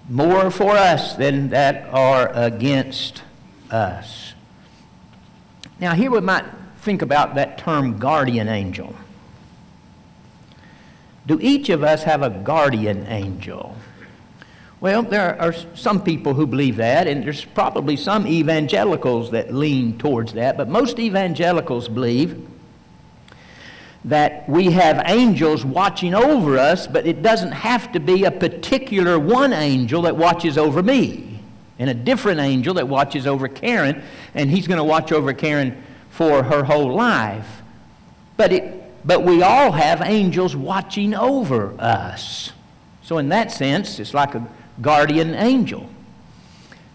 [0.08, 3.22] more for us than that are against
[3.70, 4.34] us.
[5.80, 6.44] Now, here we might
[6.78, 8.94] think about that term guardian angel.
[11.26, 13.76] Do each of us have a guardian angel?
[14.80, 19.98] Well, there are some people who believe that, and there's probably some evangelicals that lean
[19.98, 22.46] towards that, but most evangelicals believe
[24.06, 29.18] that we have angels watching over us, but it doesn't have to be a particular
[29.18, 31.40] one angel that watches over me,
[31.80, 35.82] and a different angel that watches over Karen, and he's going to watch over Karen
[36.08, 37.62] for her whole life.
[38.36, 42.52] But, it, but we all have angels watching over us.
[43.02, 44.46] So, in that sense, it's like a
[44.80, 45.88] guardian angel.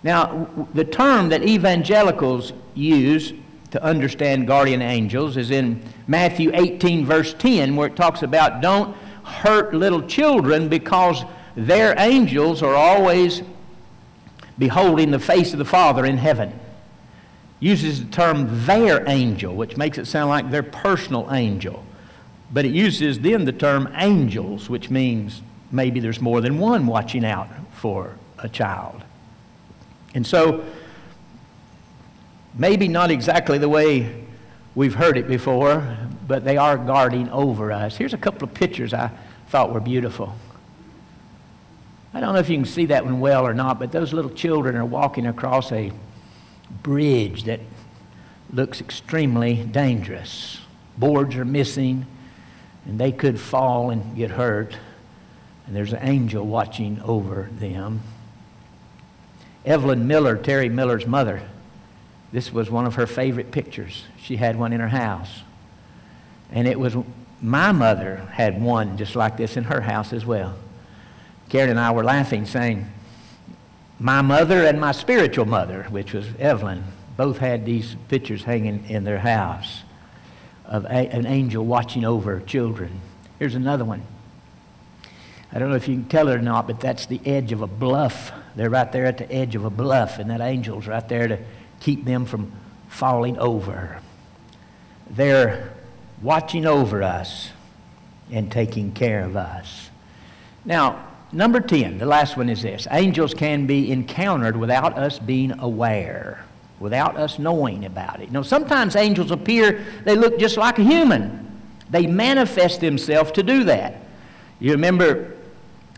[0.02, 3.34] Now, the term that evangelicals use
[3.72, 8.96] to understand guardian angels is in Matthew 18, verse 10, where it talks about don't
[9.24, 11.24] hurt little children because
[11.56, 13.42] their angels are always
[14.58, 16.58] beholding the face of the Father in heaven.
[17.60, 21.86] Uses the term their angel, which makes it sound like their personal angel.
[22.52, 27.24] But it uses then the term angels, which means maybe there's more than one watching
[27.24, 29.02] out for a child.
[30.14, 30.66] And so,
[32.54, 34.26] maybe not exactly the way
[34.76, 37.98] we've heard it before, but they are guarding over us.
[37.98, 39.12] Here's a couple of pictures I
[39.50, 40.36] thought were beautiful.
[42.14, 44.32] I don't know if you can see that one well or not, but those little
[44.32, 45.92] children are walking across a
[46.84, 47.60] bridge that
[48.52, 50.60] looks extremely dangerous.
[50.98, 52.06] Boards are missing,
[52.86, 54.76] and they could fall and get hurt
[55.72, 58.02] and there's an angel watching over them.
[59.66, 61.42] Evelyn Miller, Terry Miller's mother,
[62.32, 64.06] this was one of her favorite pictures.
[64.18, 65.42] She had one in her house.
[66.52, 66.96] And it was
[67.42, 70.56] my mother had one just like this in her house as well.
[71.50, 72.88] Karen and I were laughing, saying,
[74.00, 76.84] My mother and my spiritual mother, which was Evelyn,
[77.18, 79.82] both had these pictures hanging in their house
[80.66, 83.02] of a, an angel watching over children.
[83.40, 84.04] Here's another one.
[85.52, 87.62] I don't know if you can tell it or not, but that's the edge of
[87.62, 88.32] a bluff.
[88.56, 91.40] They're right there at the edge of a bluff, and that angel's right there to
[91.82, 92.54] keep them from
[92.88, 94.00] falling over.
[95.10, 95.74] They're
[96.22, 97.50] watching over us
[98.32, 99.90] and taking care of us.
[100.64, 105.60] Now, number 10, the last one is this angels can be encountered without us being
[105.60, 106.46] aware,
[106.80, 108.32] without us knowing about it.
[108.32, 113.66] Know, sometimes angels appear, they look just like a human, they manifest themselves to do
[113.66, 113.98] that.
[114.60, 115.36] You remember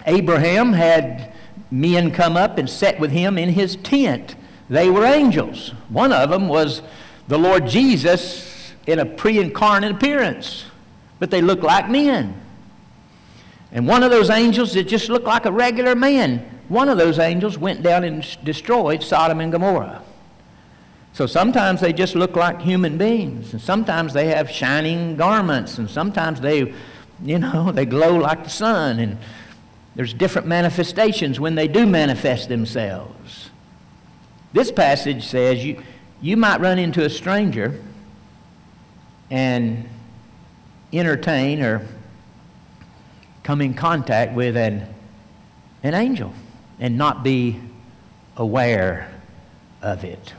[0.05, 1.33] Abraham had
[1.69, 4.35] men come up and sit with him in his tent.
[4.69, 5.69] They were angels.
[5.89, 6.81] One of them was
[7.27, 10.65] the Lord Jesus in a pre incarnate appearance,
[11.19, 12.39] but they looked like men.
[13.71, 17.19] And one of those angels that just looked like a regular man, one of those
[17.19, 20.03] angels went down and destroyed Sodom and Gomorrah.
[21.13, 25.89] So sometimes they just look like human beings, and sometimes they have shining garments, and
[25.89, 26.73] sometimes they,
[27.23, 29.17] you know, they glow like the sun, and
[29.95, 33.51] there's different manifestations when they do manifest themselves.
[34.53, 35.81] This passage says you,
[36.21, 37.81] you might run into a stranger
[39.31, 39.89] and
[40.93, 41.87] entertain or
[43.41, 44.87] come in contact with an,
[45.81, 46.33] an angel
[46.79, 47.59] and not be
[48.37, 49.11] aware
[49.81, 50.33] of it.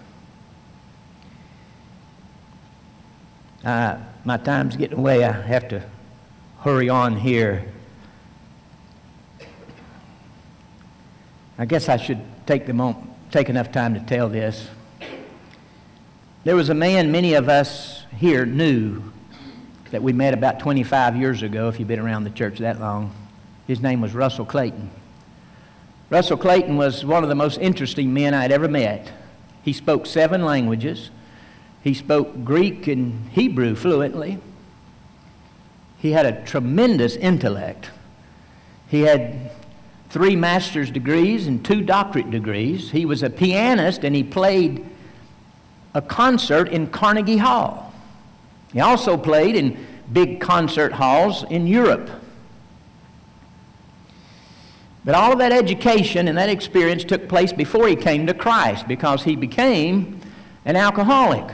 [3.65, 5.25] Uh, my time's getting away.
[5.25, 5.83] I have to
[6.61, 7.67] hurry on here.
[11.59, 14.69] I guess I should take, the moment, take enough time to tell this.
[16.45, 19.03] There was a man many of us here knew
[19.91, 23.13] that we met about 25 years ago, if you've been around the church that long.
[23.67, 24.89] His name was Russell Clayton.
[26.11, 29.11] Russell Clayton was one of the most interesting men I'd ever met.
[29.65, 31.11] He spoke seven languages.
[31.83, 34.39] He spoke Greek and Hebrew fluently.
[35.99, 37.91] He had a tremendous intellect.
[38.87, 39.51] He had
[40.15, 42.93] three master's degrees and two doctorate degrees.
[42.93, 44.87] He was a pianist and he played
[45.93, 47.93] a concert in Carnegie Hall.
[48.73, 49.77] He also played in
[50.13, 52.09] big concert halls in Europe.
[55.05, 58.87] But all of that education and that experience took place before he came to Christ
[58.87, 60.21] because he became
[60.65, 61.53] an alcoholic.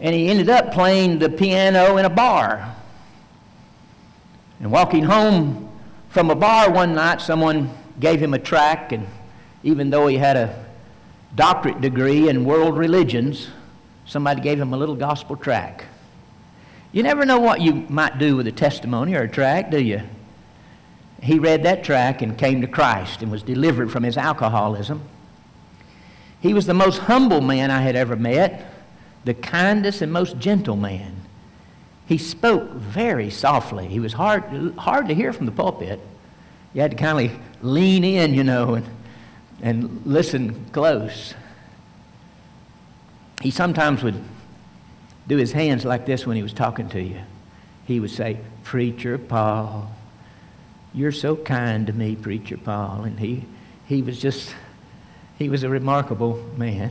[0.00, 2.74] And he ended up playing the piano in a bar.
[4.58, 5.70] And walking home
[6.14, 9.06] from a bar one night, someone gave him a tract, and
[9.64, 10.64] even though he had a
[11.34, 13.48] doctorate degree in world religions,
[14.06, 15.84] somebody gave him a little gospel tract.
[16.92, 20.02] You never know what you might do with a testimony or a tract, do you?
[21.20, 25.00] he read that track and came to Christ and was delivered from his alcoholism.
[26.40, 28.70] He was the most humble man I had ever met,
[29.24, 31.23] the kindest and most gentle man.
[32.06, 33.86] He spoke very softly.
[33.88, 36.00] He was hard, hard to hear from the pulpit.
[36.74, 38.86] You had to kind of lean in, you know, and,
[39.62, 41.34] and listen close.
[43.40, 44.22] He sometimes would
[45.26, 47.20] do his hands like this when he was talking to you.
[47.86, 49.90] He would say, Preacher Paul,
[50.92, 53.04] you're so kind to me, Preacher Paul.
[53.04, 53.44] And he,
[53.86, 54.54] he was just,
[55.38, 56.90] he was a remarkable man.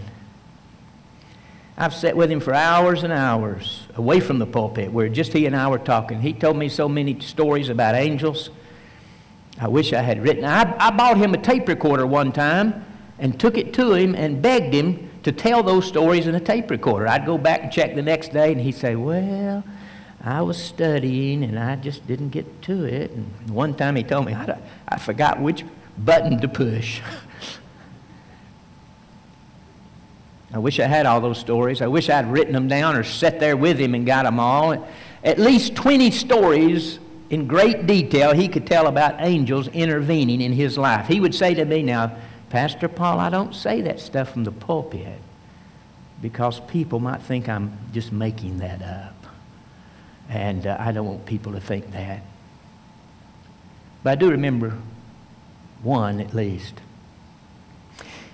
[1.76, 5.48] I've sat with him for hours and hours away from the pulpit where just he
[5.48, 6.22] and I were talking.
[6.22, 8.52] He told me so many stories about angels.
[9.60, 10.46] I wish I had written.
[10.46, 12.86] I, I bought him a tape recorder one time
[13.18, 16.70] and took it to him and begged him to tell those stories in a tape
[16.70, 17.08] recorder.
[17.08, 19.64] I'd go back and check the next day and he'd say, Well,
[20.24, 23.12] I was studying and I just didn't get to it.
[23.12, 25.66] And one time he told me I, I forgot which
[25.98, 27.02] button to push.
[30.54, 31.82] I wish I had all those stories.
[31.82, 34.88] I wish I'd written them down or sat there with him and got them all.
[35.24, 37.00] At least 20 stories
[37.32, 41.08] in great detail he could tell about angels intervening in his life.
[41.08, 42.16] He would say to me, Now,
[42.50, 45.20] Pastor Paul, I don't say that stuff from the pulpit
[46.22, 49.16] because people might think I'm just making that up.
[50.30, 52.22] And uh, I don't want people to think that.
[54.04, 54.78] But I do remember
[55.82, 56.76] one at least.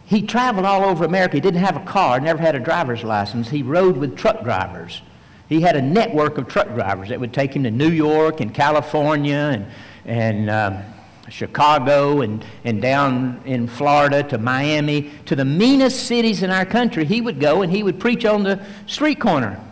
[0.10, 1.38] He traveled all over America.
[1.38, 3.48] He didn't have a car, never had a driver's license.
[3.48, 5.04] He rode with truck drivers.
[5.48, 8.52] He had a network of truck drivers that would take him to New York and
[8.52, 9.68] California and,
[10.06, 10.84] and um,
[11.30, 17.06] Chicago and, and down in Florida to Miami, to the meanest cities in our country.
[17.06, 19.64] He would go and he would preach on the street corner.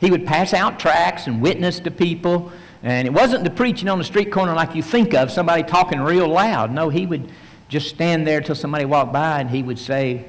[0.00, 2.52] He would pass out tracts and witness to people.
[2.82, 5.98] And it wasn't the preaching on the street corner like you think of, somebody talking
[5.98, 6.72] real loud.
[6.72, 7.32] No, he would
[7.72, 10.26] just stand there till somebody walked by and he would say,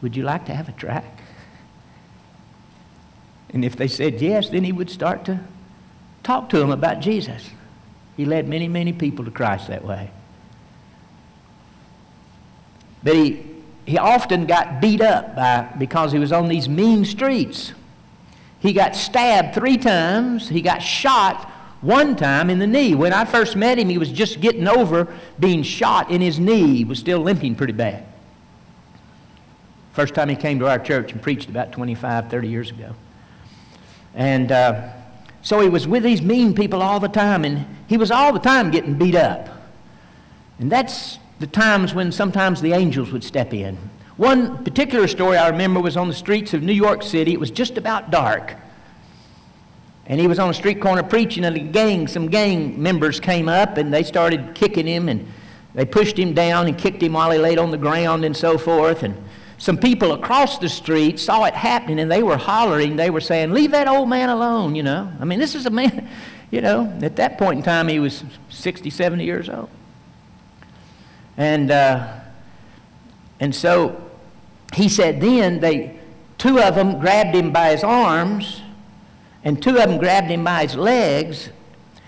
[0.00, 1.20] Would you like to have a tract?
[3.50, 5.40] And if they said yes, then he would start to
[6.22, 7.50] talk to them about Jesus.
[8.16, 10.12] He led many, many people to Christ that way.
[13.02, 13.44] But he,
[13.86, 17.72] he often got beat up by, because he was on these mean streets.
[18.60, 20.48] He got stabbed three times.
[20.48, 21.50] He got shot
[21.84, 22.94] one time in the knee.
[22.94, 26.76] When I first met him, he was just getting over being shot in his knee.
[26.76, 28.06] He was still limping pretty bad.
[29.92, 32.94] First time he came to our church and preached about 25, 30 years ago.
[34.14, 34.90] And uh,
[35.42, 38.40] so he was with these mean people all the time, and he was all the
[38.40, 39.48] time getting beat up.
[40.58, 43.76] And that's the times when sometimes the angels would step in.
[44.16, 47.32] One particular story I remember was on the streets of New York City.
[47.32, 48.56] It was just about dark.
[50.06, 53.48] And he was on a street corner preaching, and a gang, some gang members came
[53.48, 55.26] up and they started kicking him, and
[55.74, 58.58] they pushed him down and kicked him while he laid on the ground and so
[58.58, 59.02] forth.
[59.02, 59.16] And
[59.58, 62.96] some people across the street saw it happening and they were hollering.
[62.96, 65.10] They were saying, Leave that old man alone, you know.
[65.18, 66.08] I mean, this is a man,
[66.50, 69.70] you know, at that point in time, he was 60, 70 years old.
[71.36, 72.20] And, uh,
[73.40, 74.00] and so
[74.74, 75.98] he said then they,
[76.38, 78.60] two of them grabbed him by his arms,
[79.44, 81.50] and two of them grabbed him by his legs,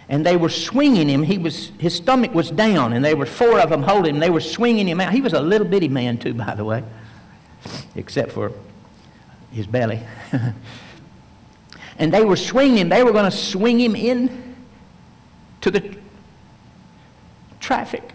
[0.08, 1.22] and they were swinging him.
[1.22, 4.20] He was, his stomach was down, and they were four of them holding him.
[4.20, 5.12] They were swinging him out.
[5.12, 6.82] He was a little bitty man, too, by the way,
[7.94, 8.52] except for
[9.52, 10.00] his belly.
[11.98, 12.88] and they were swinging him.
[12.88, 14.56] They were going to swing him in
[15.60, 15.96] to the
[17.60, 18.12] traffic.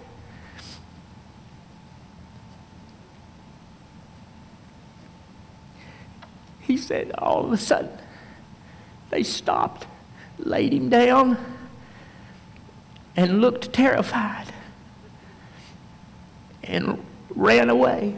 [6.71, 7.91] he said, all of a sudden,
[9.11, 9.85] they stopped,
[10.39, 11.37] laid him down,
[13.15, 14.47] and looked terrified
[16.63, 18.17] and ran away.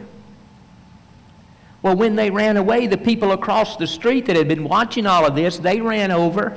[1.82, 5.26] Well, when they ran away, the people across the street that had been watching all
[5.26, 6.56] of this, they ran over.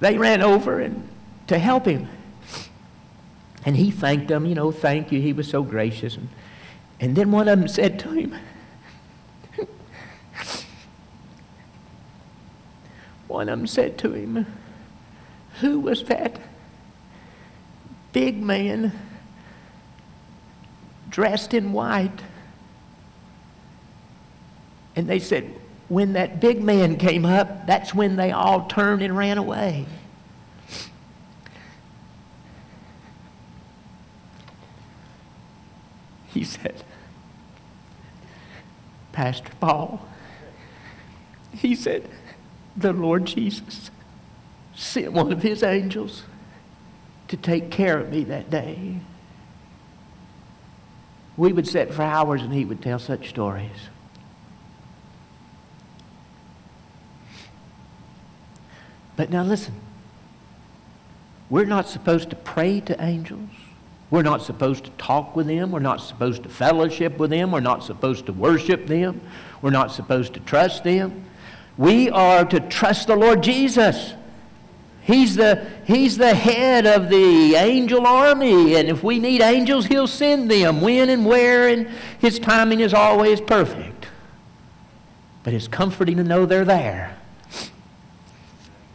[0.00, 1.08] They ran over and
[1.46, 2.08] to help him.
[3.64, 5.20] And he thanked them, you know, thank you.
[5.20, 6.16] He was so gracious.
[6.16, 6.28] And
[7.00, 8.34] and then one of them said to him,
[13.34, 14.46] one of them said to him,
[15.60, 16.40] Who was that
[18.12, 18.92] big man
[21.10, 22.20] dressed in white?
[24.94, 25.52] And they said,
[25.88, 29.86] When that big man came up, that's when they all turned and ran away.
[36.28, 36.84] He said,
[39.10, 40.06] Pastor Paul,
[41.52, 42.08] he said,
[42.76, 43.90] the Lord Jesus
[44.74, 46.24] sent one of his angels
[47.28, 48.98] to take care of me that day.
[51.36, 53.88] We would sit for hours and he would tell such stories.
[59.16, 59.74] But now listen.
[61.50, 63.50] We're not supposed to pray to angels.
[64.10, 65.70] We're not supposed to talk with them.
[65.70, 67.50] We're not supposed to fellowship with them.
[67.50, 69.20] We're not supposed to worship them.
[69.60, 71.24] We're not supposed to trust them.
[71.76, 74.14] We are to trust the Lord Jesus.
[75.02, 80.06] He's the, he's the head of the angel army, and if we need angels, He'll
[80.06, 84.06] send them when and where, and His timing is always perfect.
[85.42, 87.18] But it's comforting to know they're there,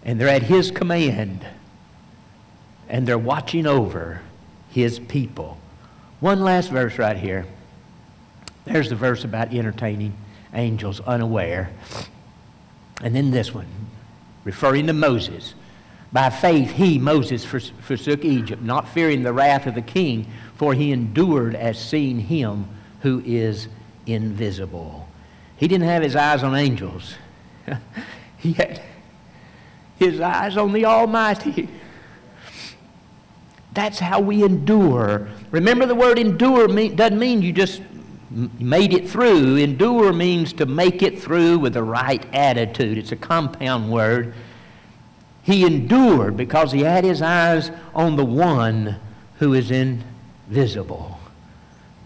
[0.04, 1.46] and they're at His command,
[2.88, 4.22] and they're watching over
[4.72, 5.60] His people.
[6.22, 7.46] One last verse right here.
[8.66, 10.14] There's the verse about entertaining
[10.56, 11.70] angels unaware.
[13.02, 13.68] And then this one,
[14.44, 15.54] referring to Moses.
[16.12, 20.92] By faith, he, Moses, forsook Egypt, not fearing the wrath of the king, for he
[20.92, 22.68] endured as seeing him
[23.02, 23.68] who is
[24.08, 25.08] invisible.
[25.56, 27.16] He didn't have his eyes on angels,
[28.38, 28.82] he had
[29.98, 31.70] his eyes on the Almighty.
[33.74, 35.30] That's how we endure.
[35.52, 37.82] Remember, the word endure doesn't mean you just
[38.32, 39.58] made it through.
[39.58, 42.98] Endure means to make it through with the right attitude.
[42.98, 44.34] It's a compound word.
[45.44, 48.98] He endured because he had his eyes on the one
[49.40, 51.20] who is invisible.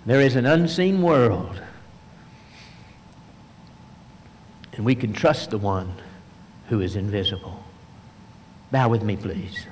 [0.05, 1.61] There is an unseen world.
[4.74, 5.93] And we can trust the one
[6.69, 7.63] who is invisible.
[8.71, 9.67] Bow with me, please.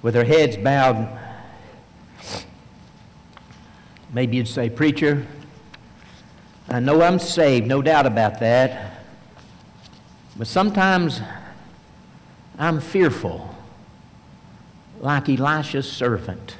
[0.00, 1.08] With our heads bowed,
[4.12, 5.26] maybe you'd say, Preacher,
[6.68, 9.00] I know I'm saved, no doubt about that.
[10.36, 11.20] But sometimes
[12.58, 13.54] I'm fearful,
[15.00, 16.56] like Elisha's servant.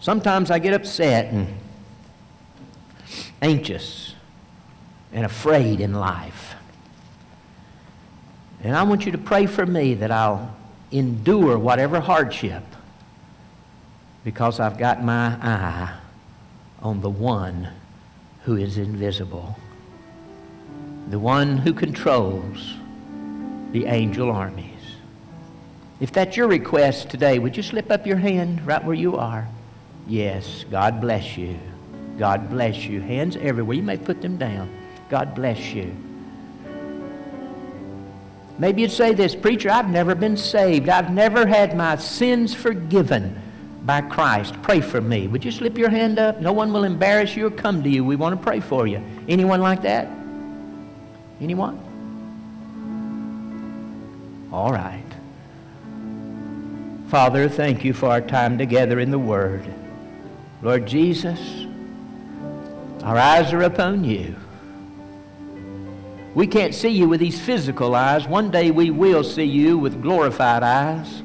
[0.00, 1.48] Sometimes I get upset and
[3.40, 4.14] anxious
[5.12, 6.54] and afraid in life.
[8.62, 10.54] And I want you to pray for me that I'll
[10.90, 12.62] endure whatever hardship
[14.26, 15.94] because I've got my eye
[16.82, 17.68] on the one
[18.42, 19.56] who is invisible
[21.10, 22.74] the one who controls
[23.70, 24.96] the angel armies.
[26.00, 29.46] If that's your request today, would you slip up your hand right where you are?
[30.08, 31.56] Yes, God bless you.
[32.18, 33.00] God bless you.
[33.00, 33.76] Hands everywhere.
[33.76, 34.68] You may put them down.
[35.08, 35.94] God bless you.
[38.58, 40.88] Maybe you'd say this, Preacher, I've never been saved.
[40.88, 43.40] I've never had my sins forgiven
[43.86, 44.60] by Christ.
[44.62, 45.28] Pray for me.
[45.28, 46.40] Would you slip your hand up?
[46.40, 48.04] No one will embarrass you or come to you.
[48.04, 49.00] We want to pray for you.
[49.28, 50.08] Anyone like that?
[51.40, 51.80] Anyone?
[54.52, 55.02] All right.
[57.08, 59.64] Father, thank you for our time together in the Word.
[60.62, 61.38] Lord Jesus,
[63.04, 64.34] our eyes are upon you.
[66.34, 68.26] We can't see you with these physical eyes.
[68.26, 71.22] One day we will see you with glorified eyes.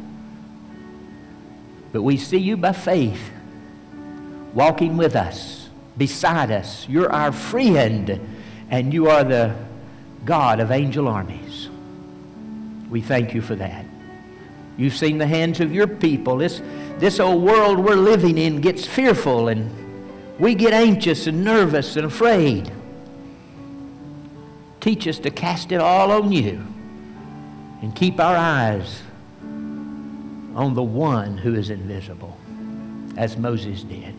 [1.92, 3.32] But we see you by faith,
[4.54, 6.88] walking with us, beside us.
[6.88, 8.20] You're our friend,
[8.70, 9.56] and you are the
[10.24, 11.70] God of angel armies.
[12.90, 13.86] We thank you for that.
[14.78, 16.38] You've seen the hands of your people.
[16.38, 16.62] This,
[16.98, 22.06] this old world we're living in gets fearful and we get anxious and nervous and
[22.06, 22.72] afraid.
[24.80, 26.66] Teach us to cast it all on you
[27.82, 29.02] and keep our eyes
[30.56, 32.38] on the one who is invisible,
[33.18, 34.16] as Moses did.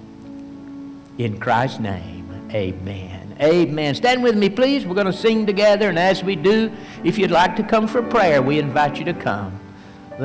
[1.19, 3.37] In Christ's name, amen.
[3.41, 3.95] Amen.
[3.95, 4.87] Stand with me, please.
[4.87, 6.73] We're going to sing together, and as we do,
[7.03, 9.59] if you'd like to come for prayer, we invite you to come.